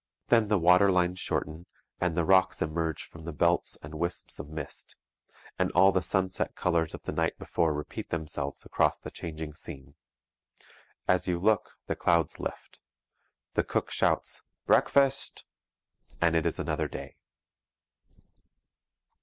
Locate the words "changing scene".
9.11-9.93